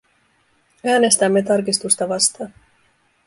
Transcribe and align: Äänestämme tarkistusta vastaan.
Äänestämme 0.83 1.41
tarkistusta 1.41 2.07
vastaan. 2.09 2.53